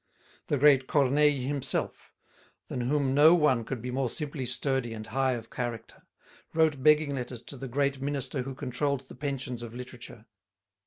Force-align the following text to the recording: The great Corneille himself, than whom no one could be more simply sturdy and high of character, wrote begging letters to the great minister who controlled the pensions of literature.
The 0.47 0.57
great 0.57 0.87
Corneille 0.87 1.41
himself, 1.47 2.11
than 2.69 2.81
whom 2.81 3.13
no 3.13 3.35
one 3.35 3.63
could 3.63 3.83
be 3.83 3.91
more 3.91 4.09
simply 4.09 4.47
sturdy 4.47 4.95
and 4.95 5.05
high 5.05 5.33
of 5.33 5.51
character, 5.51 6.01
wrote 6.55 6.81
begging 6.81 7.13
letters 7.13 7.43
to 7.43 7.55
the 7.55 7.67
great 7.67 8.01
minister 8.01 8.41
who 8.41 8.55
controlled 8.55 9.01
the 9.01 9.13
pensions 9.15 9.61
of 9.61 9.75
literature. 9.75 10.25